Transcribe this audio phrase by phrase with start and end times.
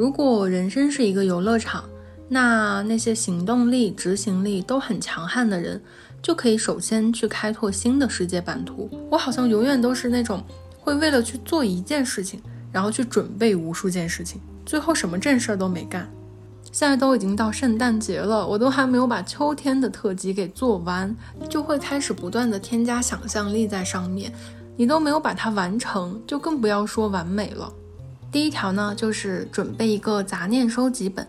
[0.00, 1.84] 如果人生是一个游乐场，
[2.26, 5.78] 那那些行动力、执行力都很强悍的人，
[6.22, 8.88] 就可以首先去开拓新的世界版图。
[9.10, 10.42] 我好像永远都是那种
[10.78, 12.40] 会为了去做一件事情，
[12.72, 16.10] 然后去准备无数件事情，最后什么正事儿都没干。
[16.72, 21.14] 现在都已经到圣诞节了，我都还没有把秋天的特辑给做完，
[21.46, 24.32] 就会开始不断的添加想象力在上面。
[24.78, 27.70] 你都没有把它完成，就更不要说完美了。
[28.32, 31.26] 第一条呢，就是准备一个杂念收集本。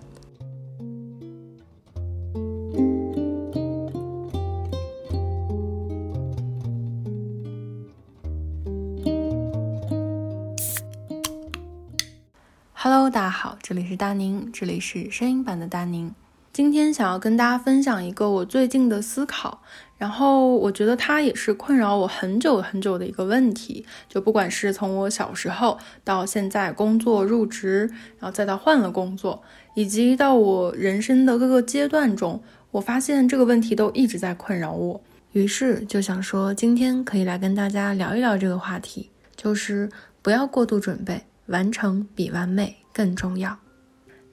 [12.74, 16.14] Hello，大家好，这里是大宁，这里是声音版的大宁。
[16.54, 19.62] 今天想要跟大家分享一个我最近的思考，
[19.98, 23.86] 然后我觉得它也是困扰我很久很久的一个问题。
[24.10, 27.90] 就不管是从我小时候到现在工作入职，
[28.20, 29.42] 然后再到换了工作，
[29.76, 35.02] 以及到我人生的各个阶段中，我发现这个问题都一直在困扰我。
[35.32, 39.90] 于是就想说，今天可以来跟大家聊一聊这个话题，就是
[40.22, 43.58] 不要过度准备，完成比完美更重要。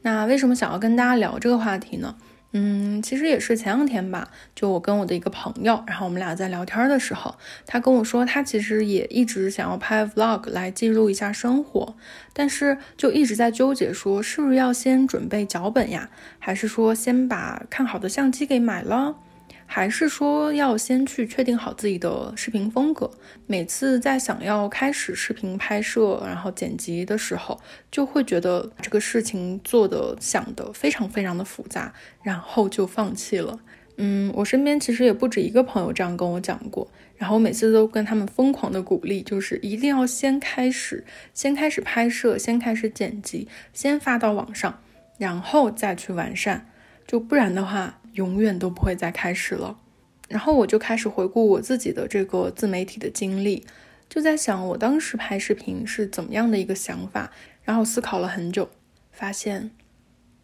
[0.02, 2.16] 那为什么想要跟大家聊这个话题呢？
[2.52, 7.34] 嗯，其实也是前两天吧，就我跟我的一个朋友，然后我们俩在聊天的时候，
[7.66, 11.94] 他跟我说，他其实也一直想要拍 vlog 来记录一下生活，
[12.32, 19.16] 但是就一直在纠结，说是不是要先准备脚本呀，还是说先把看好的相机给买了？
[19.70, 23.08] 还是说要先去确定好自己的视频风格。
[23.46, 33.60] 每次在想要开始视频拍摄，然后剪辑的时候，就会觉得这个事情做的想的非常非常的复杂，然后就放弃了。
[33.98, 44.80] 嗯，我身边其实也不止一个朋友这样跟我讲过，然后我每次都跟他们疯狂的鼓励，就是一定要先开始，先开始拍摄，先开始剪辑，先发到网上，
[45.18, 46.66] 然后再去完善，
[47.06, 47.97] 就不然的话。
[48.18, 49.78] 永远都不会再开始了。
[50.28, 53.64] 然后我就开始回顾我自己的这个自媒体的经历，
[54.08, 57.30] 就在想我当时拍视频是怎么样的一个想法。
[57.62, 58.68] 然后思考了很久，
[59.12, 59.70] 发现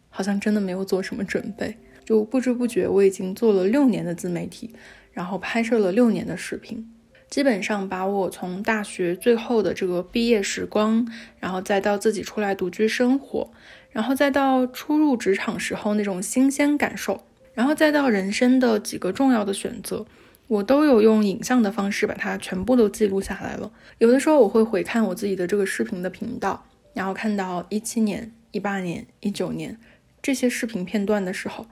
[0.09, 1.75] 好像真的没有做什么准备。
[2.05, 4.75] 就不知不觉我已经做了六年的自媒体，
[5.11, 6.87] 然后拍摄了六年的视频，
[7.31, 11.07] 基本上把我从大学最后的这个毕业时光，
[11.39, 13.51] 然后再到自己出来独居生活，
[13.89, 17.23] 然后再到初入职场时候那种新鲜感受。
[17.55, 20.05] 然后再到人生的几个重要的选择，
[20.47, 23.71] 我都有用影像的方式把它全部都记录下来了。
[23.97, 29.79] 有的时候我会回看我自己的这个视频的频道，然后看到一七年、一八年、一九年
[30.21, 31.65] 这些视频片段的时候，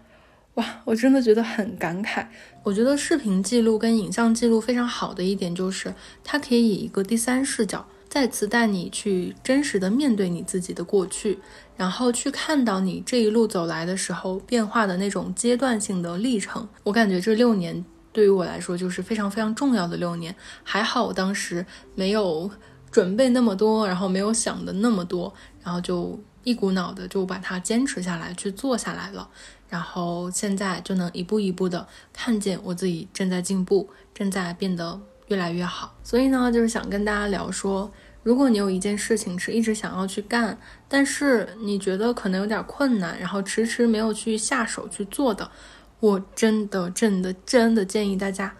[0.56, 2.26] 哇，我真的觉得很感慨。
[2.64, 7.86] 我觉得视频记录跟影像记录非常好的一点就是，它可以以一个第三视角。
[8.14, 11.40] 再次带你去真实的面对你自己的过去，
[11.76, 16.70] 然后去看到你这一路走来的时候变化的那种阶段性的历程。
[16.84, 20.36] 我感觉这六年对于我来说就是非常非常重要的六年。
[20.64, 21.66] 还好我当时
[21.96, 22.52] 没有
[22.92, 29.28] 准备那么多，然后没有想的那么多，然后就一股脑的就把它坚持下来去做下来了。
[29.70, 35.96] 然后现在就能一步一步的看见我自己正在进步，正在变得越来越好。
[36.04, 37.92] 所以呢，就是想跟大家聊说。
[38.24, 40.58] 如果你有一件事情是一直想要去干，
[40.88, 45.52] 但是你觉得可能有点困难，然后迟迟没有去下手去做的，
[46.00, 48.56] 我真的真的真的建议大家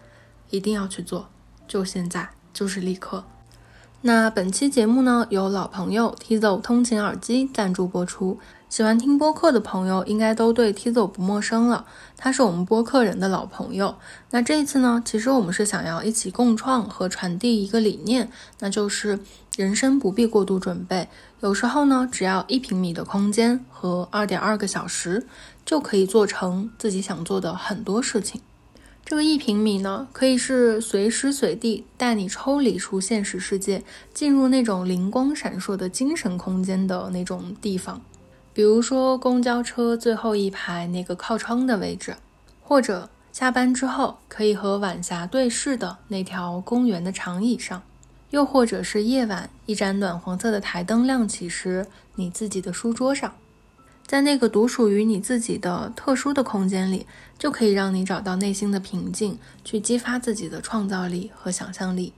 [0.50, 1.28] 一定要去做，
[1.66, 3.24] 就现在，就是立刻。
[4.02, 8.38] 那本期节目呢，由老朋友 Tizo 通勤耳机赞助播出。
[8.74, 11.86] 喜欢听播客的朋友应该都对 Tizo 不陌生了，
[12.16, 13.94] 他是我们播客人的老朋友。
[14.32, 19.20] 那这一次呢，其实我们是想要一起共创和传递一个理念，那就是
[19.56, 21.08] 人生不必过度准备，
[21.38, 25.24] 有时候呢，只要一平米的空间和二点二个小时，
[25.64, 28.40] 就可以做成自己想做的很多事情。
[29.04, 38.02] 这个一平米呢，可以是随时随地带你抽离出现实世界，进入那种灵光闪烁的精神空间的那种地方，
[38.54, 42.16] 比如说公交车最后一排那个靠窗的位置，
[42.62, 47.82] 或者下班之后可以和晚霞对视的那条公园的长椅上，
[48.30, 53.34] 又或者是夜晚一盏暖黄色的台灯亮起时，你自己的书桌上。
[54.06, 57.06] 在那个独属于你自己的特殊的空间里，
[57.36, 62.12] 就可以让你找到内心的平静，去激发自己的创造力和想象力。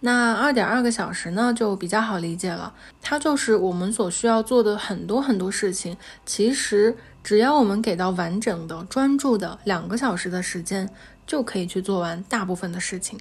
[0.00, 5.96] 那二点二个小时呢，就比较好理解了，它就是我们所需要做的很多很多事情。
[6.24, 10.88] 其实只要我们给到完整的、专注的两个小时的时间，
[11.26, 13.18] 就可以去做完大部分的事情。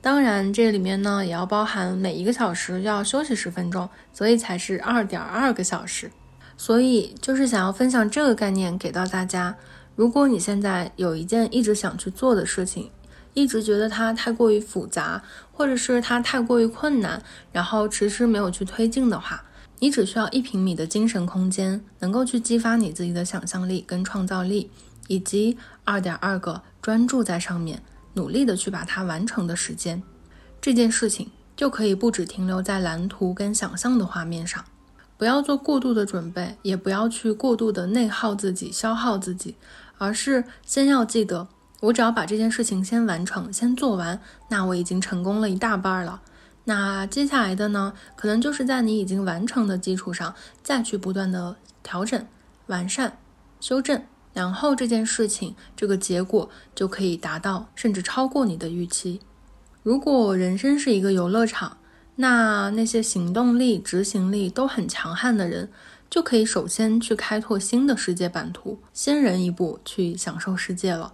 [0.00, 6.10] 当然，这里面呢也要包含每一个小时要休息十分钟，所以才是二点二个小时。
[6.56, 9.54] 所以就是想要分享这个概念给到大家。
[9.94, 12.90] 如果你现在有一件一直想去做的事情，
[13.34, 15.22] 一直觉得它太过于复杂，
[15.56, 19.42] 或者是它太过于困难，然后迟迟没有去推进的话，
[19.78, 24.70] 你只需要一平米的精神空间，能够去激发你自己的想象力跟创造力，
[25.08, 27.82] 以及二点二个专注在上面，
[28.12, 30.02] 努力的去把它完成的时间，
[30.60, 34.62] 这件事情就可以不止停留在蓝图跟想象的画面上。
[35.16, 39.56] 不要做过度的准备，也不要去过度的内耗自己、消耗自己。
[39.98, 41.48] 而是先要记得，
[41.86, 46.20] 我只要把这件事情先完成、先做完，那我已经成功了一大半了。
[46.64, 52.26] 那接下来的呢，可能就是在你已经完成的基础上，再去不断的调整、
[52.66, 53.18] 完善、
[53.60, 54.02] 修正，
[54.32, 59.20] 然后这件事情这个结果就可以达到，甚至超过你的预期。
[59.84, 61.78] 如果人生是一个游乐场，
[62.16, 65.70] 那那些行动力、执行力都很强悍的人。
[66.08, 71.12] 就可以首先去开拓新的世界版图，先人一步去享受世界了。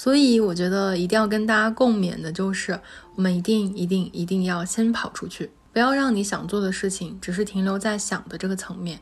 [0.00, 2.78] 所以我觉得一定要跟大家共勉的就是，
[3.16, 9.00] 我们一定一定一定要先跑出去，不要让你想做的事情只是停留在想的这个层面。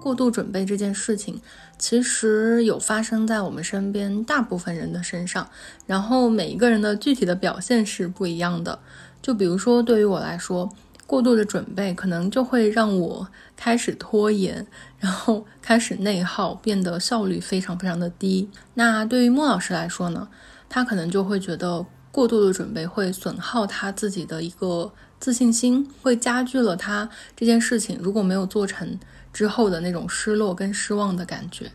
[0.00, 1.40] 过度准备这件事情，
[1.78, 5.48] 其实有发生在我们身边大部分人的身上，
[5.86, 8.76] 然后每一个人的具体的表现是不一样的。
[9.22, 10.68] 就比如说，对于我来说，
[11.08, 13.26] 过度的准备可能就会让我
[13.56, 14.66] 开始拖延，
[14.98, 18.50] 然后 开始内耗，变得效率非常非常的低。
[18.74, 20.28] 那对于莫老师来说呢，
[20.68, 29.00] 他可能就会觉得过度的准备会损耗他自己的一个自信心，会加剧了他这件事情如果没有做成
[29.32, 31.72] 之后的那种失落跟失望的感觉。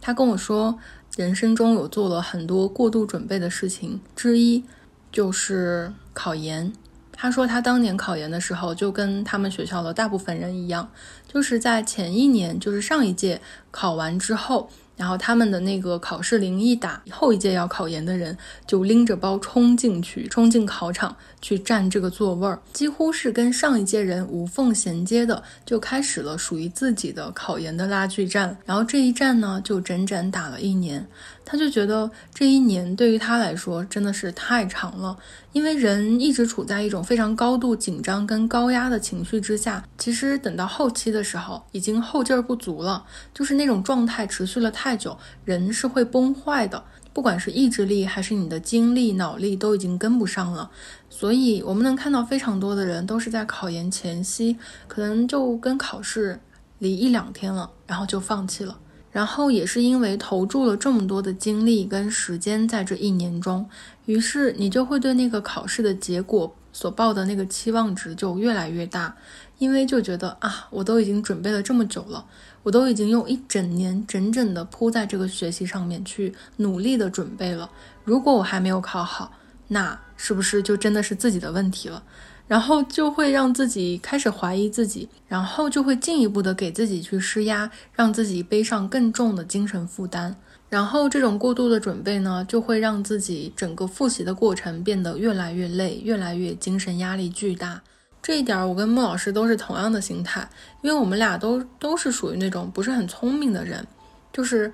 [0.00, 0.76] 他跟我说，
[1.16, 4.64] 人生中有做了很多过度准备的事情之一，
[5.12, 6.72] 就是考研。
[7.22, 10.90] 他说，他当年考研的时候，就跟他们学校的大部分人一样，
[11.32, 13.40] 就是在前一年，就是上一届
[13.70, 14.68] 考完之后。
[14.94, 18.36] 然后他们的那个考试铃一打，后一届要考研的人
[18.66, 28.56] 就拎着包冲进去，冲进考场去占这个座位儿，几乎是跟上一届人无缝衔接的，就开始了属于自己的考研的拉锯战。
[28.64, 31.04] 然后这一战呢，就整整打了一年。
[31.44, 35.16] 他就觉得这一年对于他来说真的是太长了，
[35.52, 43.04] 因为人一直处在一种非常高度紧张跟高压的情绪之下，其实等到后期的时候，已经后劲儿不足了，
[43.34, 50.70] 就是那种状态持续了太久，人是会崩坏的，不管是意志力还是你的精力、脑力都已经跟不上了。
[51.10, 54.56] 所以我们能看到非常多的人都是在考研前夕，
[54.88, 56.40] 可能就跟考试
[56.78, 58.78] 离一两天了，然后就放弃了。
[59.12, 63.68] 然后也是因为投注了这么多的精力跟时间在这一年中，
[64.06, 69.14] 于是你就会对那个考试的结果所抱的那个期望值就越来越大，
[69.58, 72.24] 因为就觉得啊，我都已经准备了这么久了，
[72.62, 77.70] 我都已经用一整年整整的扑在这个学习上面去努力的准备了，
[78.04, 79.32] 如果我还没有考好，
[79.68, 82.02] 那是不是就真的是自己的问题了？
[82.46, 90.36] 然后就会让自己开始怀疑自己，然后就会进一步的给自己去施压，让自己背上更重的精神负担。
[90.68, 97.80] 然后这种过度的准备呢，就会让自己整个复习的过程变得越来越累，越来越精神压力巨大。
[98.20, 100.48] 这一点儿我跟孟老师都是同样的心态，
[100.82, 103.86] 因为我们俩都都是属于那种不是很聪明的人，
[104.32, 104.72] 就是。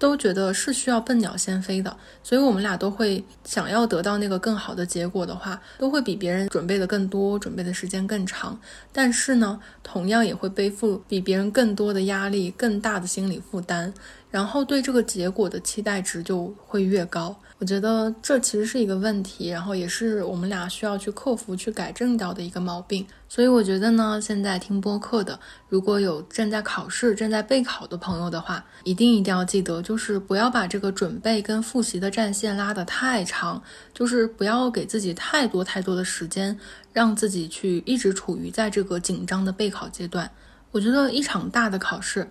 [0.00, 8.58] 都觉得是需要笨鸟先飞的，所以我们俩都会想要得到那个更好的结果的话，都会比别人准备的更多，准备的时间更长。
[8.92, 13.92] 但是呢，同样也会背负比别人更多的压力，更大的心理负担。
[14.30, 23.06] 然后对这个结果的期待值就会越高，我觉得这其实是一个问题，然后也是我们俩需要去克服、去改正掉的一个毛病。
[23.28, 25.38] 所以我觉得呢，现在听播客的，
[25.68, 33.62] 如果有正在考试、正在备考的朋友的话，一定一定要记得，就是不要把这个准备跟复习的战线拉得太长，
[33.92, 36.58] 就是不要给自己太多太多的时间，
[36.94, 40.30] 让自己去一直处于在这个紧张的备考阶段。
[40.72, 42.26] 我觉得一场大的考试。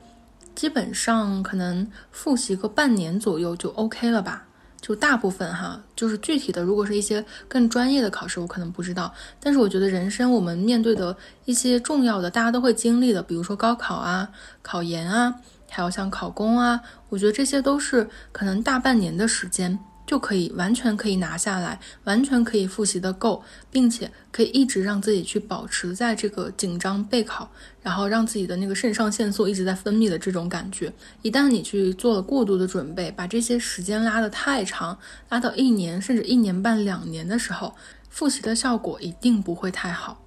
[0.56, 4.46] 基本上可能复习个半年左右就 OK 了吧，
[4.82, 9.14] 就大部分哈，就是具体的，如果是一些更专业的考试，我可能不知道。
[9.40, 14.30] 但是我觉得人生我们面对的一些重要的，大家都会经历的，比如说高考啊、
[14.62, 15.36] 考研啊，
[15.70, 19.78] 还有像考公啊，我觉得这些都是可能大半年的时间。
[20.10, 27.48] 就可以完全可以拿下来，完全可以复习的够，并且可以一直让自己去保持在这个紧张备考，
[27.84, 30.92] 然后让自己的那个肾上腺素一直在分泌的这种感觉。
[31.22, 34.98] 一旦你去做了过度的准备，把这些时间拉得太长，
[35.30, 37.76] 拉到一年甚至一年半两年的时候，
[38.10, 40.24] 复习的效果一定不会太好。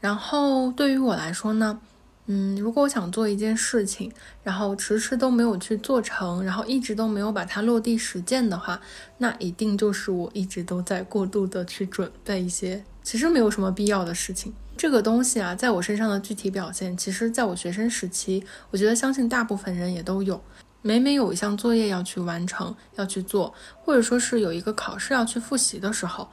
[0.00, 1.80] 然后对于我来说呢，
[2.26, 4.12] 嗯，如果我想做一件事情，
[4.44, 8.80] 然后迟迟都没有去做成，然后一直都没有把它落地实践的话，
[9.18, 14.52] 那一定就是我一直都在过度的去准备一些其实没有什么必要的事情。
[14.76, 20.40] 这个东西啊，在我身上的具体表现，其实在我学生时期，我觉得相信大部分人也都有。
[20.82, 26.28] 每每有一项作业要去完成、要去做，或者说是有一个考试要去复习的时候，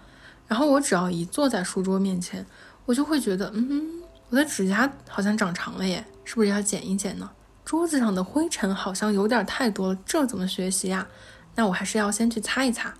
[0.47, 2.45] 然后我只要一坐在书桌面前，
[2.85, 7.29] 我就会觉得，嗯，我的指甲好像长长了耶，是不是要剪一剪呢？
[7.63, 11.07] 桌子上的灰尘好像有点太多了，这怎么学习呀？
[11.55, 12.93] 那我还是要先去擦一擦。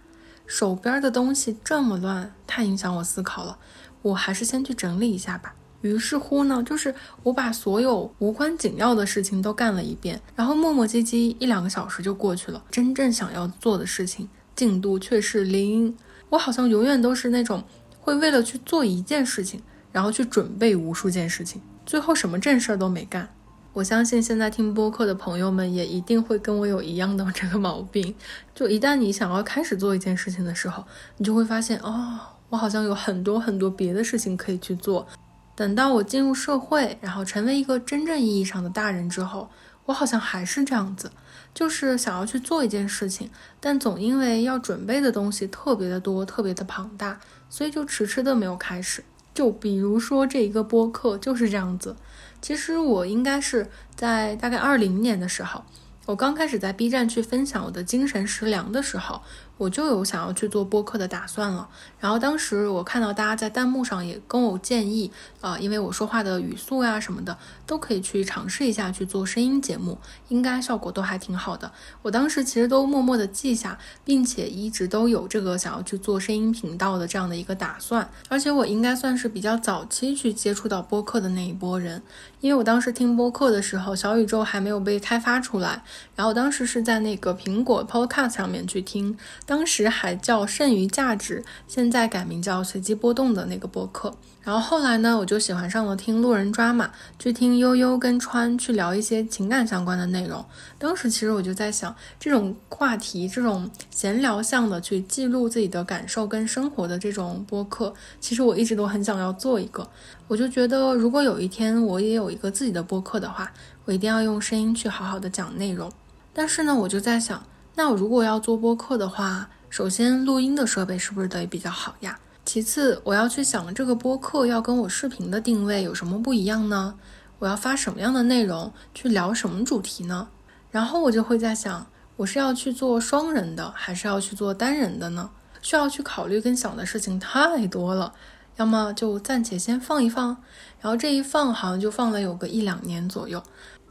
[0.45, 3.57] 手边的东西这么乱，太影响我思考了。
[4.01, 5.53] 我还是先去整理一下吧。
[5.81, 12.63] 于是乎呢，就是我把所有无关紧要的事情都干了一遍，然后磨磨唧唧一两个小时就过去了。
[12.71, 15.93] 真正想要做的事情进度却是零。
[16.29, 17.63] 我好像永远都是那种
[17.99, 19.61] 会为了去做一件事情，
[19.97, 23.27] 然后去准备无数件事情，最后什么正事儿都没干。
[23.73, 28.13] 我相信现在听播客的朋友们也一定会跟我有一样的 这个毛病。
[28.53, 30.83] 就一旦你想要开始做一件事情的时候，
[31.17, 32.19] 你就会发现哦。
[32.49, 35.07] 我好像有很多很多别的事情可以去做。
[35.55, 39.49] 等到我进入社会，然后成为一个真正意义上的大人之后，
[39.85, 41.11] 我好像还是这样子，
[41.55, 49.03] 就是想要去做一件事情，但总因为要准备的东西特别的多，特别的庞大，所以就迟迟的没有开始。
[49.37, 51.95] 就比如说这一个播客就是这样子。
[52.41, 55.63] 其实我应该是在大概二零年的时候，
[56.07, 59.21] 我刚开始在 B 站去分享我的精神食粮的时候。
[59.57, 61.67] 我就有想要去做播客的打算了，
[61.99, 65.11] 然后当时我看到大家在弹幕上也跟我建议，
[65.41, 67.35] 啊，因为我说话的语速呀什么的
[67.65, 69.97] 都可以去尝试一下去做声音节目，
[70.27, 71.71] 应该效果都还挺好的。
[72.03, 82.03] 我当时其实都默默的记下，并且一直都有这个想要去做声音频道的这样的一个打算，而且我应该算是比较早期去接触到播客的那一波人，
[82.41, 85.83] 因为我当时听播客的时候，小宇宙还没有被开发出来，
[86.15, 89.17] 然后当时是在那个苹果 Podcast 上面去听。
[89.45, 94.15] 当时还叫剩余价值，现在改名叫随机波动的那个播客。
[94.43, 96.89] 然后后来呢，我就喜欢上了听路人抓马，
[97.19, 100.43] 去听悠悠跟川去聊一些情感相关的内容。
[100.79, 109.85] 当时其实我就在想，这种话题、这种闲聊向的去记录自己的感受跟生活的这种播客，其实我一直都很想要做一个。
[110.29, 113.51] 我就觉得，如果有一天我也有一个自己的播客的话，
[113.87, 115.89] 我一定要用声音去好好的讲内容。
[116.33, 117.41] 但是呢，我就在想。
[117.75, 122.19] 那我如果要做播客的话，首先录音的设备是不是得比较好呀？
[122.43, 126.95] 其次，我要去想这个播客要跟我视频的定位有什么不一样呢？
[127.39, 130.27] 我要发什么样的内容，去聊什么主题呢？
[130.69, 135.29] 然后我就会在想，我是要去做双人的，还是要去做单人的呢？
[135.61, 138.13] 需要去考虑跟想的事情太多了，
[138.55, 140.37] 要么就暂且先放一放，
[140.79, 143.43] 然后这一放好像就放了有个一两年左右，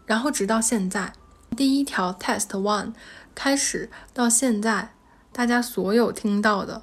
[0.07, 1.13] 然后直到现在，
[1.57, 2.93] 第一条 test one。
[3.35, 4.95] 开始到现在，
[5.31, 6.81] 大家所有听到的，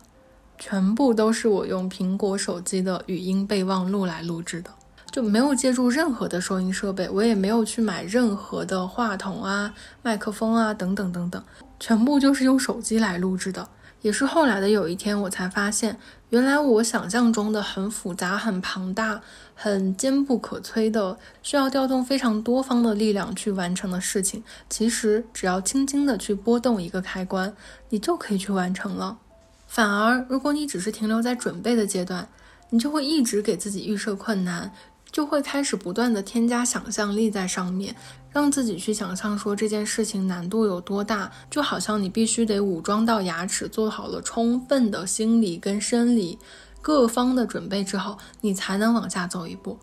[0.60, 4.70] 全部都是我用苹果手机的语音备忘录来录制的，
[5.12, 11.44] 就没有借助任何的收音设备，我也没有去买任何的话筒啊、麦克风啊等等等等，
[11.80, 13.68] 全部就是用手机来录制的。
[14.02, 15.98] 也是后来的有一天，我才发现，
[16.34, 19.22] 原来我想象中的很复杂、很庞大、
[19.54, 27.56] 很坚不可摧的，需要调动非常多方的力量去完成的事情，其实只要轻轻的去拨动一个开关，
[27.90, 29.20] 你就可以去完成了。
[29.68, 32.28] 反而，如果你只是停留在准备的阶段，
[32.72, 34.74] 你就会一直给自己预设困难。
[35.14, 37.96] 就会开始不断的添加想象力在上面，
[38.32, 46.40] 让自己去想象说这件事情难度有多大，就好像你必须得武装到牙齿，做好了充分的心理跟生理
[46.82, 49.78] 各方的准备之后，你才能往下走一步。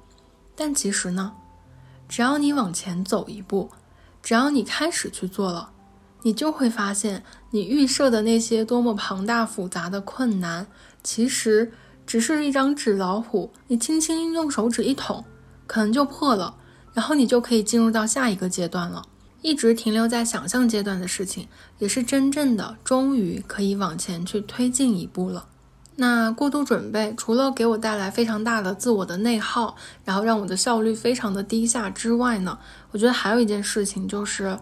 [0.57, 1.33] 但其实呢，
[2.09, 3.71] 只要你往前走一步，
[4.21, 5.71] 只要你开始去做了，
[6.23, 7.23] 你就会发现
[7.53, 10.67] 你预设的那些多么庞大复杂的困难，
[11.05, 11.73] 其实。
[12.11, 15.25] 只是一张纸老虎，你轻轻用手指一捅，
[15.69, 16.57] 可能就破了，
[16.93, 19.05] 然后你就可以进入到下一个阶段了。
[19.43, 21.47] 一直停留在想象阶段的事情，
[21.79, 25.47] 也是真正的终于可以往前去推进一步了。
[25.95, 32.59] 那过度准备除了给我带来非常大的自我的内耗，然后让我的效率非常的低下之外呢，
[32.91, 34.59] 我觉得还有一件事情就是，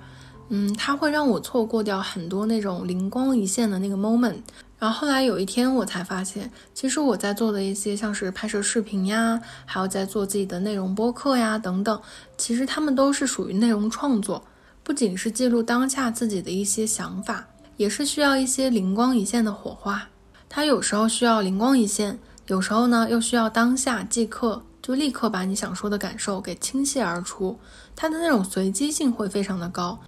[0.50, 4.42] 嗯，它会让我错过掉很多那种灵光一现的那个 moment。
[4.78, 12.00] 然后后来有一天，我才发现，其实我在做的一些像是拍摄视频呀，还有在做自己的内容播客呀等等，
[12.36, 14.44] 其实他们都是属于内容创作，
[14.82, 20.08] 不仅是记录当下自己的一些想法，也是需要一些灵光一现的火花。
[20.48, 24.62] 它有时候需要灵光一现，有时候呢又需要当下即刻。
[24.80, 27.58] 就立刻把你想说的感受给倾泻而出，
[27.94, 29.98] 它的那种随机性会非常的高。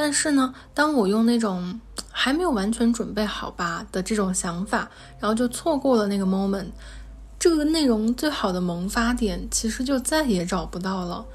[0.00, 1.78] 但是呢，当我用那种
[2.10, 4.88] 还没有完全准备好吧的这种想法，
[5.18, 6.68] 然后就错过了那个 moment，
[7.38, 11.26] 这个内容最好的萌发点其实就再也找不到了。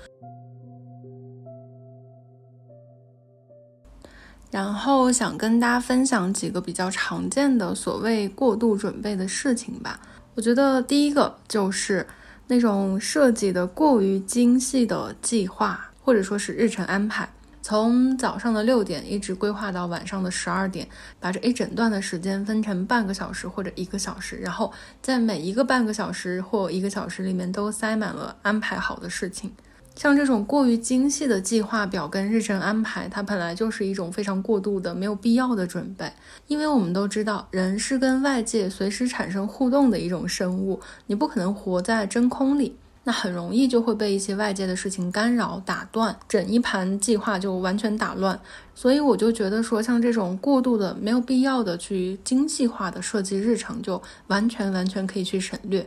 [4.49, 9.99] 然后想跟大家分享几个比较常见的所谓过度准备的事情吧。
[10.33, 12.07] 我觉得第一个就是
[12.47, 17.29] 那种设计的过于精细的计划，或者说是日程安排，
[17.67, 20.87] 从早上的六点一直规划到晚上的十二点，
[21.19, 29.51] 把这一整段的时间分成半个小时或者一个小时，然后在每一个半个小时或一个小时里面都塞满了安排好的事情。
[29.95, 36.13] 像这种过于精细的计划表跟日程安排，它本来就是一种非常过度的、没有必要的准备。
[36.45, 42.77] 因为我们都知道，人是跟外界随时产生互动的一种生物，你不可能活在真空里，
[43.07, 48.37] 那很容易就会被一些外界的事情干扰、打断，整一盘计划就完全打乱。
[48.73, 55.85] 所以我就觉得说，像这种过度的、没有必要的去精细化的设计日程，就完全完全可以去省略。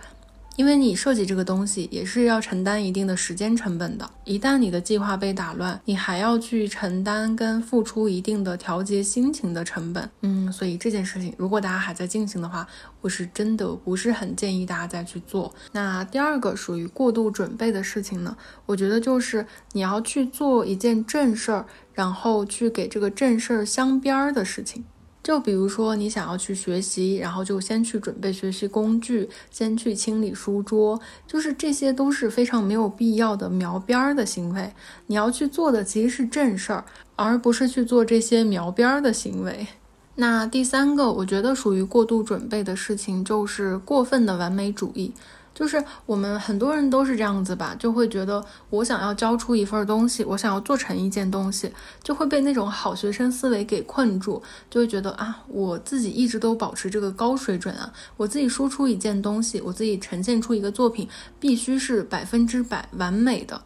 [0.59, 10.11] 因为你设计这个东西也是要承担一定的时间成本的，一旦你的计划被打乱，你还要去承担跟付出一定的调节心情的成本。
[10.23, 12.67] 嗯，所以这件事情如果大家还在进行的话，
[13.01, 15.55] 我是真的不是很建议大家再去做。
[15.71, 18.37] 那第二个属于过度准备的事情呢，
[18.67, 24.85] 我觉得就是你要去做一件正事儿，然后去给这个正事儿镶边儿的事情。
[25.29, 34.73] 就比如说，你想要去学习，然后就先去准备学习工具，先去清理书桌，就是这些都是非常没有必要的描边儿的行为。
[35.07, 36.83] 你要去做的其实是正事儿，
[37.15, 39.67] 而不是去做这些描边儿的行为。
[40.15, 45.13] 那第三个，我觉得属于过度准备的事情，就是过分的完美主义。
[45.59, 51.69] 就是我们很多人都是这样子吧，就会觉得我想要交出一份东西，我想要做成一件东西，
[52.01, 54.41] 就会被那种好学生思维给困住，
[54.71, 61.09] 就会觉得啊，我自己一直都保持这个高水准啊，我自己输出一件东西，我自己呈现出一个作品，
[61.41, 63.61] 必须是百分之百完美的，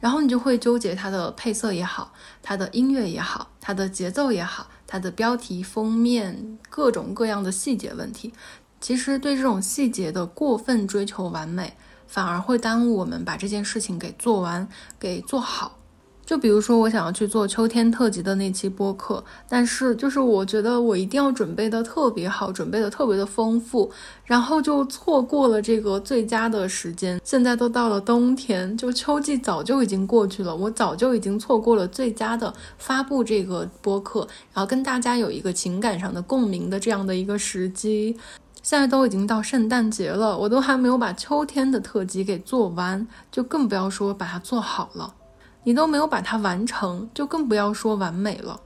[0.00, 8.32] 然后你就会纠结它的配色也好，它的音乐也好，它的节奏也好，它的标题、封面各种各样的细节问题。
[8.84, 11.72] 其实对这种细节的过分追求完美，
[12.06, 14.68] 反而会耽误我们把这件事情给做完、
[15.00, 15.78] 给做好。
[16.26, 23.90] 就比如说，我想要去做秋天特辑的那期播客，但是就是我觉得我一定要准备的特别好，准备的特别的丰富，
[24.26, 27.18] 然后就错过了这个最佳的时间。
[27.24, 38.14] 现在都到了冬天，就秋季早就已经过去了，我早就已经错过了最佳的发布这个播客，然后跟大家有一个情感上的共鸣的这样的一个时机。
[38.64, 45.14] 现在都已经到圣诞节了，我都还没有把秋天的特辑给做完，就更不要说把它做好了。
[45.64, 48.58] 你都没有把它完成，就更不要说完美了。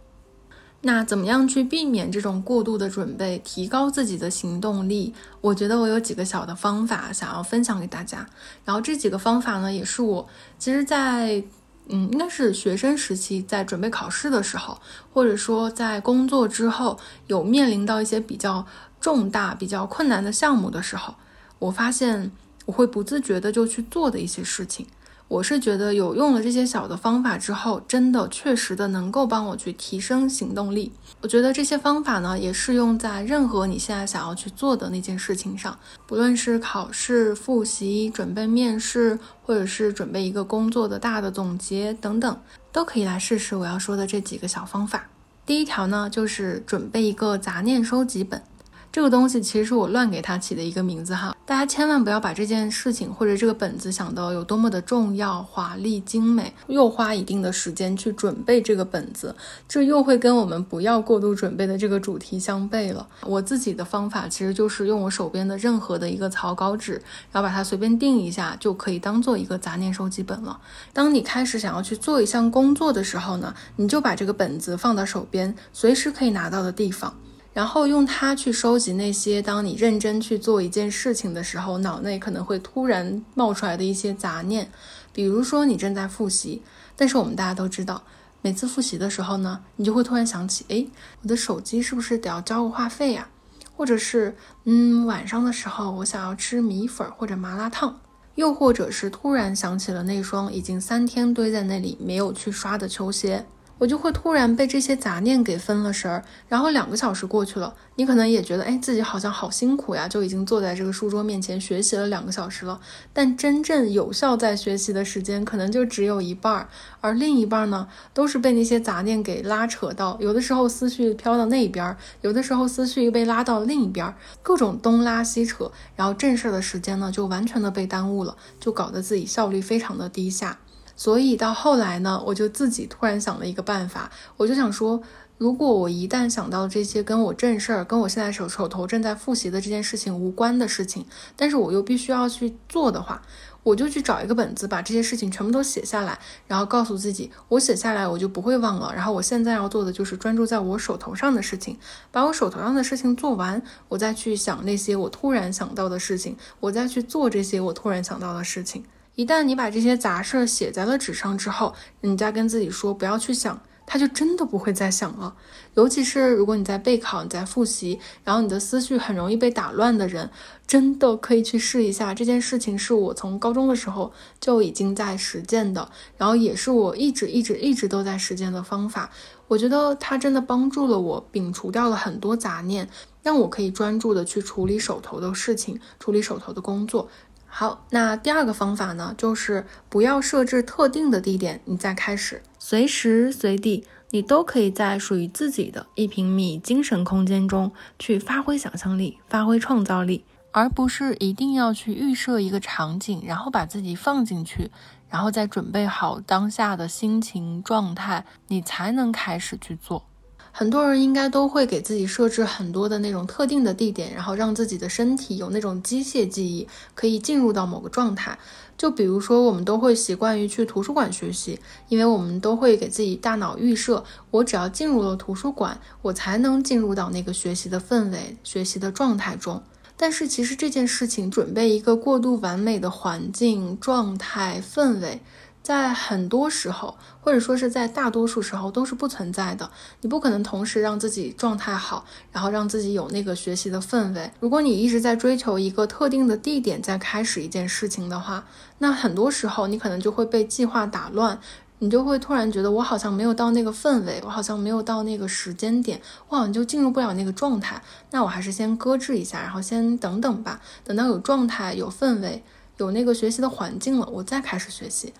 [0.83, 5.13] 那怎么样去避免这种过度的准备，提高自己的行动力？
[5.41, 8.25] 我觉得我有几个小的方法想要分享给大家。
[8.65, 10.25] 然后这几个方法呢，也是我
[10.61, 11.43] 其实，在
[11.89, 14.79] 嗯，应该是学生时期在准备考试的时候，
[15.13, 18.65] 或者说在工作之后，有面临到一些比较。
[19.01, 21.15] 重大比较困难的项目的时候，
[21.59, 22.31] 我发现
[22.67, 24.87] 我会不自觉的就去做的一些事情。
[25.29, 30.91] 我是觉得有用了这些小的方法之后，真的确实的能够帮我去提升行动力。
[31.21, 42.41] 我觉得这些方法呢，也适用在任何你现在想要去做的那件事情上，不论是考试、复习、准备面试，或者是准备一个工作的大的总结等等，
[42.73, 45.09] 都可以来试试我要说的这几个小方法。
[45.45, 48.43] 第一条呢，就是准备一个杂念收集本。
[48.91, 59.37] 这个东西其实是我乱给它起的一个名字哈，大家千万不要把这件事情或者这个本子想的有多么的重要、华丽、精美，又花一定的时间去准备这个本子，
[59.69, 63.07] 这又会跟我们不要过度准备的这个主题相悖了。
[63.25, 66.95] 我自己的方法其实就是用我手边的任何的一个草稿纸，
[67.31, 70.59] 然后把它随便定一下，就可以当做一个杂念收集本了。
[70.93, 77.15] 当你开始想要去做一项工作的时候呢，你就把这个本子放到手边，随时可以拿到的地方。
[77.59, 84.71] 然后用它去收集那些当你认真去做一件事情的时候，脑内可能会突然冒出来的一些杂念。
[85.13, 86.63] 比如说你正在复习，
[86.95, 88.05] 但是我们大家都知道，
[88.43, 90.87] 每次复习的时候呢，你就会突然想起，哎，
[91.23, 93.29] 我的手机是不是得要交个话费呀？
[93.77, 97.99] 或者是，嗯，晚上的时候我想要吃米粉或者麻辣烫，
[98.37, 103.45] 又或者是突然想起了那双已经三天堆在那里没有去刷的球鞋。
[103.79, 112.81] 我就会突然被这些杂念给分了神儿，然后两个小时过去了，你可能也觉得，哎，自己好像好辛苦呀，就已经坐在这个书桌面前学习了两个小时了。
[113.13, 116.69] 但真正有效在学习的时间，可能就只有一半儿，
[117.01, 124.13] 而另一半呢，都是被那些杂念给拉扯到，有的时候思绪飘到那一边，有的时候思绪又被拉到另一边，
[124.43, 130.59] 各种东拉西扯，然后正事儿的时间呢，就完全的被耽误了，就搞得自己效率非常的低下。
[130.99, 135.01] 所以到后来呢，我就自己突然想了一个办法，我就想说，
[135.39, 141.07] 如果我一旦想到这些跟我正事儿、跟我现在手手头正在复习的这件事情无关的事情，
[141.37, 143.23] 但是我又必须要去做的话，
[143.63, 148.93] 我就去找一个本子，把这些事情全部都写下来，然后告诉自己，我写下来我就不会忘了。
[148.93, 151.79] 然后我现在要做的就是专注在我手头上的事情，
[152.11, 158.83] 把我手头上的事情做完，我再去想那些我突然想到的事情，我再去做这些我突然想到的事情。
[159.19, 165.35] 一旦你把这些杂事儿写在了纸上之后，你再跟自己说不要去想，它就真的不会再想了。
[165.75, 170.31] 尤其是如果你在备考、你在复习，然后你的思绪很容易被打乱的人，
[170.69, 172.15] 真的可以去试一下。
[172.15, 179.11] 这件事情是我从高中的时候就已经在实践的，然后也是我一直一直一直都在实践的方法。
[179.49, 182.89] 我觉得它真的帮助了我，摒除掉了很多杂念，
[183.23, 187.09] 让我可以专注的去处理手头的事情，处理手头的工作。
[187.51, 204.71] 好，那第二个方法呢，就是不要设置特定的地点，你再开始，随时随地，你都可以在属于自己的一平米精神空间中去发挥想象力，发挥创造力，而不是一定要去预设一个场景，然后把自己放进去，
[205.09, 210.05] 然后再准备好当下的心情状态，你才能开始去做。
[210.51, 218.39] 很多人应该都会给自己设置很多的那种特定的地点，然后让自己的身体有那种机械记忆，可以进入到某个状态。
[218.77, 221.59] 就比如说，我们都会习惯于去图书馆学习，
[221.89, 229.63] 因为我们都会给自己大脑预设，我只要进入了图书馆，我才能进入到那个学习的氛围、学习的状态中。
[229.97, 235.21] 但是其实这件事情，准备一个过度完美的环境、状态、氛围。
[235.69, 239.71] 在很多时候，或者说是在大多数时候都是不存在的。
[240.01, 244.31] 你不可能同时让自己状态好，然后让自己有那个学习的氛围。
[244.41, 248.47] 如果你一直在追求一个特定的地点在开始一件事情的话，
[248.79, 251.39] 那很多时候你可能就会被计划打乱，
[251.81, 257.83] 你就会突然觉得我好像没有到那个氛围，我好像没有到那个时间点，我好像就进入不了那个状态。
[258.11, 262.43] 那我还是先搁置一下，然后先等等吧，等到有状态、有氛围、
[262.79, 265.13] 有那个学习的环境了，我再开始学习。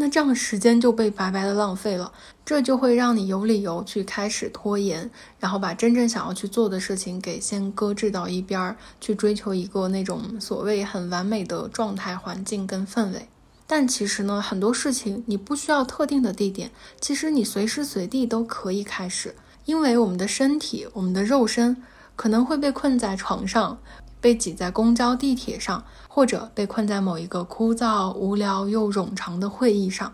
[0.00, 2.10] 那这样时间就被白白的浪费了，
[2.42, 13.28] 这就会让你有理由去开始拖延，然后把真正想要去做的事情给先搁置到一边儿，去追求一个那种所谓很完美的状态、环境跟氛围。
[13.66, 19.36] 但其实呢，很多事情你不需要特定的地点，其实你随时随地都可以开始，
[19.66, 21.76] 因为我们的身体、我们的肉身
[22.16, 23.78] 可能会被困在床上。
[24.22, 30.12] 被挤在公交、地铁上，或者被困在某一个枯燥、无聊又冗长的会议上，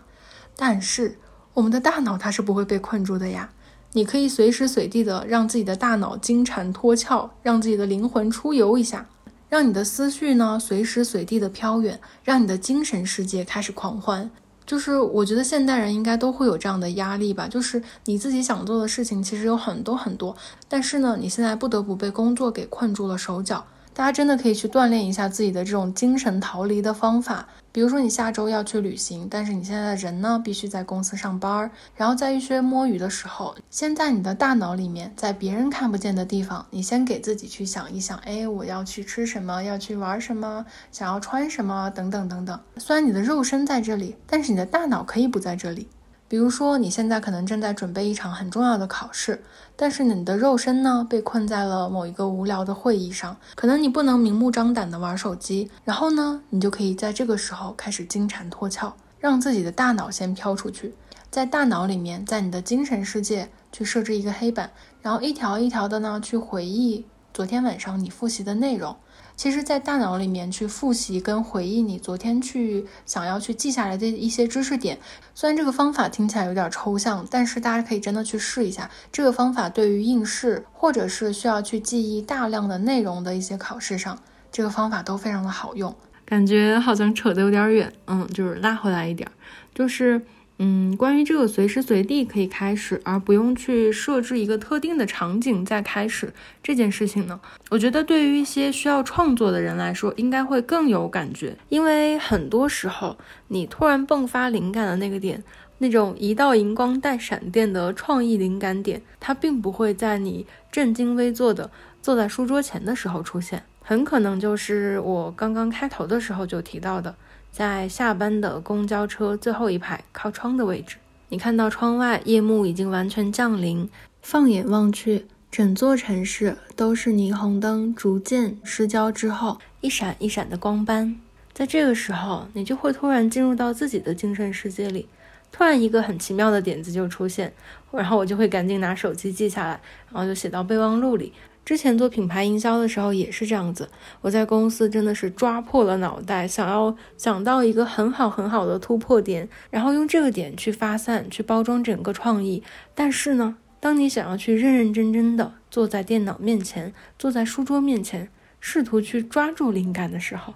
[0.55, 1.17] 但是
[1.55, 3.49] 我们的大脑它是不会被困住的呀。
[3.93, 9.07] 你可以随时随地的让自己的大脑金蝉脱壳，让自己的灵魂出游一下，
[9.49, 14.29] 让你的思绪呢随时随地的飘远，让你的精神世界开始狂欢。
[14.67, 20.35] 就是我觉得现代人应该都会有这样的压力吧，就是你自己想做的事情其实有很多很多，
[20.69, 23.65] 但是呢，你现在不得不被工作给困住了手脚。
[23.97, 42.59] 大家真的可以去锻炼一下自己的这种精神逃离的方法，比如说你下周要去旅行，但是你现在的人呢必须在公司上班，然后在一些摸鱼的时候，先在你的大脑里面，在别人看不见的地方，你先给自己去想一想，哎，我要去吃什么，要去玩什么，想要穿什么，等等等等。
[42.77, 45.87] 虽然你的肉身在这里，但是你的大脑可以不在这里。
[46.29, 49.41] 比如说，你现在可能正在准备一场很重要的考试，
[49.77, 60.93] 但是你的肉身呢被困在了某一个无聊的会议上，可能你不能明目张胆的玩手机，然后呢，你就可以在这个时候开始金蝉脱壳，让自己的大脑先飘出去，
[61.29, 64.69] 在大脑里面，在你的精神世界去设置一个黑板，
[65.01, 68.93] 然后一条一条的呢去回忆昨天晚上你复习的内容。
[69.37, 74.97] 其实，在大脑里面去复习跟回忆你昨天去想要去记下来的一些知识点，
[75.35, 78.89] 虽然这个方法听起来有点抽象，但是大家可以真的去试一下。
[79.11, 84.17] 这个方法对于应试或者是需要去记忆大量的内容的一些考试上，
[84.51, 85.95] 这个方法都非常的好用。
[86.25, 89.29] 感觉好像扯得有点远，嗯，就是拉回来一点，
[89.75, 90.19] 就是。
[90.59, 97.39] 嗯，关于这个随时随地可以开始，而不用去设置一个特定的场景再开始这件事情呢，
[97.69, 103.15] 我觉得对于一些需要创作的人来说，应该会更有感觉，因为很多时候
[103.49, 105.43] 你突然迸发灵感的那个点，
[105.77, 111.69] 那种一道荧光带闪电的创意灵感点，它并不会在你正襟危坐的
[112.01, 117.13] 坐在书桌前的时候出现，很可能就是我刚刚开头的时候就提到的，
[117.57, 120.97] 在下班的公交车最后一排靠窗的位置，
[121.29, 123.89] 你看到窗外夜幕已经完全降临，
[124.21, 131.15] 放眼望去，整座城市都是霓虹灯逐渐失焦之后一闪一闪的光斑，
[131.51, 135.09] 在这个时候，你就会突然进入到自己的精神世界里。
[135.51, 137.51] 突然一个很奇妙的点子就出现，
[137.91, 141.33] 然后我就会赶紧拿手机记下来，然后就写到备忘录里。
[141.67, 143.89] 之前做品牌营销的时候也是这样子，
[144.21, 152.63] 我在公司真的是抓破了脑袋，想要想到一个很好很好的突破点，然后用这个点去发散，去包装整个创意。
[152.95, 158.29] 但是呢，当你想要去认认真真的坐在电脑面前，坐在书桌面前，
[158.61, 160.53] 试图去抓住灵感的时候，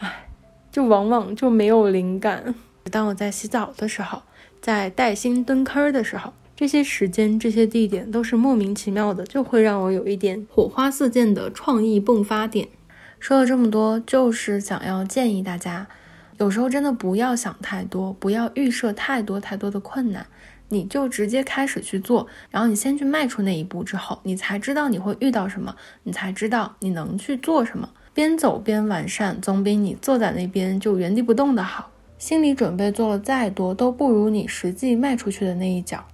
[0.00, 0.26] 唉，
[0.70, 2.54] 就往往就没有灵感。
[2.90, 4.20] 当 我在洗澡的时候。
[4.60, 12.68] 在带薪蹲坑的时候，这些时间、这些地点都是莫名其妙的，就会让我有一点火花四溅的创意迸发点。
[13.18, 15.88] 说了这么多，就是想要建议大家，
[16.36, 20.26] 有时候真的不要想太多，不要预设太多太多的困难，
[20.68, 22.26] 你就直接开始去做。
[22.50, 27.88] 然后你先去迈出那一步之后，你才知道你会遇到什么，你才知道你能去做什么。
[28.12, 31.90] 边走边完善，总比你坐在那边就原地不动的好。
[32.18, 36.04] 心理准备做了再多，都不如你实际迈出去的那一脚。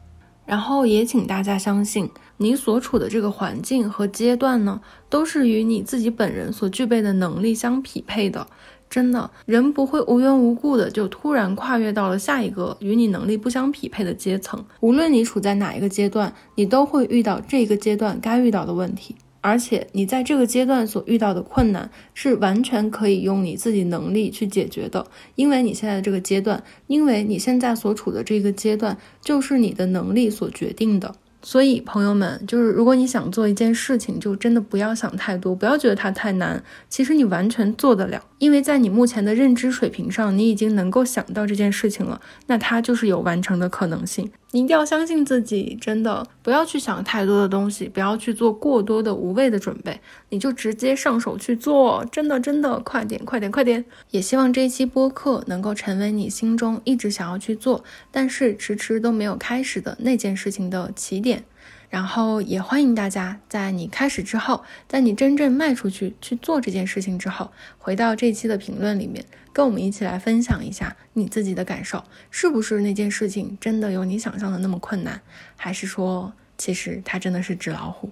[0.47, 4.81] 然后也请大家相信，你所处的这个环境和阶段呢，
[5.11, 8.47] 都是与你自己本人所具备的能力相匹配的。
[8.89, 14.65] 真的，人不会无缘无故的就突然跨越到了下一个与你能力不相匹配的阶层。
[14.79, 19.17] 无论你处在哪一个阶段，你都会遇到这个阶段该遇到的问题。
[19.47, 25.07] 而且你在这个阶段所遇到的困难是完全可以用你自己能力去解决的，
[25.37, 31.15] 因为你现在这个阶段，因为你现在所处的这个阶段就是你的能力所决定的。
[31.43, 36.61] 所以，朋友们，就是如果你想做一件事情，就真的不要想太多，不要觉得它太难。
[36.89, 44.29] 其实你完全做得了，因为在你目前的认知水平上，你已经能够想到这件事情了，那它就是有完成的可能性。
[44.57, 52.03] 你一定要相信自己，真的不要去想太多的东西，不要去做过多的无谓的准备，你就直接上手去做。
[52.11, 53.85] 真的，真的，快点，快点，快点！
[54.13, 61.45] 也希望这一期播客能够成为你心中一直想要去做，但是迟迟都没有开始的那件事情的起点。
[61.89, 75.21] 然后也欢迎大家在你开始之后，在你真正迈出去去做这件事情之后，回到这期的评论里面，跟我们一起来分享一下你自己的感受，是不是那件事情真的有你想象的那么困难，
[75.57, 78.11] 还是说其实它真的是纸老虎？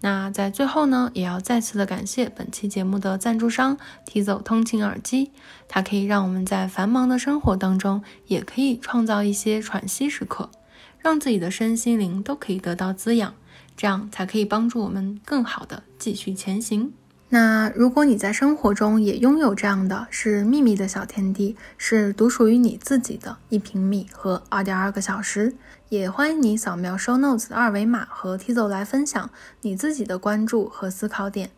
[0.00, 5.32] 那在最后呢，也要再次的感谢本期节目的赞助商提走通勤耳机，
[5.66, 10.50] 它可以让我们在繁忙的生活当中，也可以创造一些喘息时刻。
[11.00, 13.34] 让自己的身心灵都可以得到滋养，
[13.76, 16.92] 这样才可以帮助我们更好的继续前行。
[17.30, 25.54] 那如果你在生活中也拥有这样的是秘密的小天地，是独属于你自己的一平米和二点二个小时，
[25.90, 29.28] 也欢迎你扫描 Show Notes 的二维码和 Tizo 来分享
[29.60, 31.50] 你自己的关注和思考点。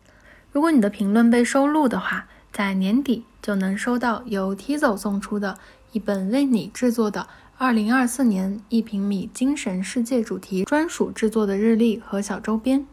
[0.51, 5.57] 如果你的评论被收录的话，在年底就能收到由 Tizo 送出的
[5.93, 7.27] 一本为你制作的。
[7.61, 12.83] 二零二四年一平米精神世界主题专属制作的日历和小周边，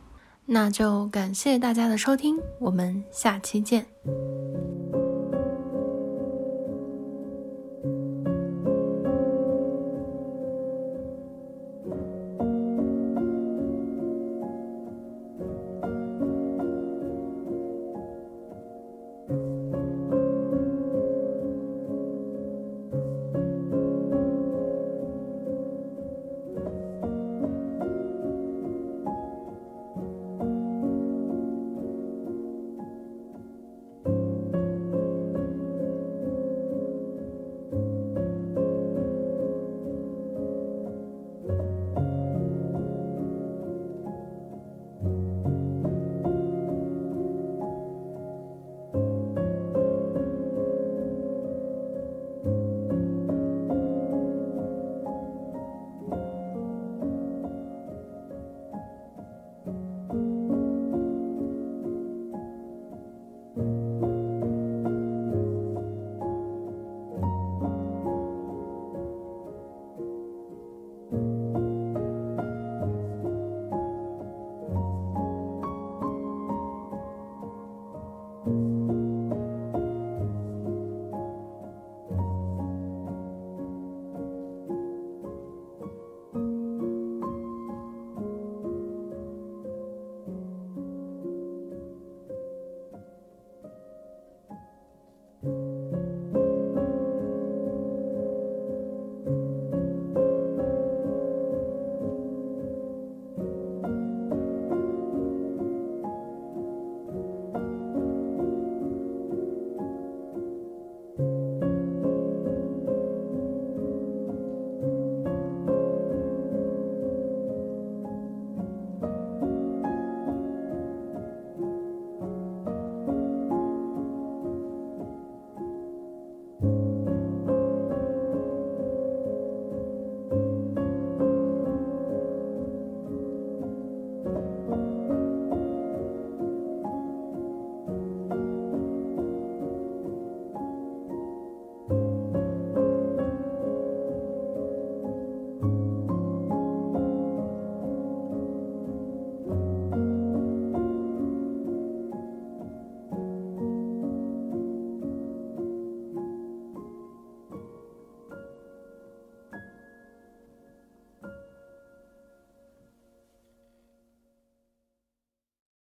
[0.44, 3.87] 那就感谢大家的收听，我们下期见。